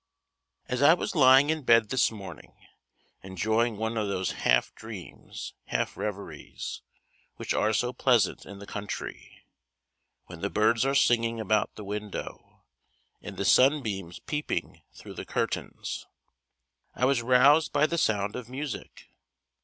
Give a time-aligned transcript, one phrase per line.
[0.67, 2.57] As I was lying in bed this morning,
[3.21, 6.81] enjoying one of those half dreams, half reveries,
[7.35, 9.45] which are so pleasant in the country,
[10.25, 12.63] when the birds are singing about the window,
[13.21, 16.07] and the sunbeams peeping through the curtains,
[16.95, 19.07] I was roused by the sound of music.